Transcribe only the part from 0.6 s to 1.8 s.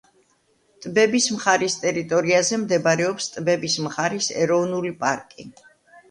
ტბების მხარის